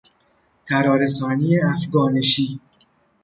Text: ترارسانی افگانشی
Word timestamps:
ترارسانی 0.65 1.57
افگانشی 1.61 2.59